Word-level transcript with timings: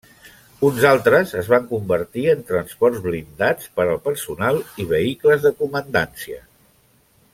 Uns 0.67 0.85
altres 0.91 1.33
es 1.41 1.49
van 1.51 1.67
convertir 1.73 2.23
en 2.33 2.41
transports 2.47 3.03
blindats 3.03 3.69
per 3.77 3.85
al 3.85 4.01
personal 4.09 4.59
i 4.85 4.87
vehicles 4.95 5.45
de 5.45 5.53
comandància. 5.61 6.41